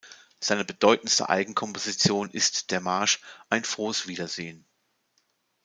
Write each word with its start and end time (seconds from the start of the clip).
Seine 0.39 0.65
bedeutendste 0.65 1.29
Eigenkomposition 1.29 2.31
ist 2.31 2.71
der 2.71 2.81
Marsch 2.81 3.19
„Ein 3.51 3.63
frohes 3.63 4.07
Wiedersehen“. 4.07 4.65